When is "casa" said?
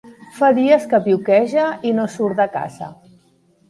2.59-2.95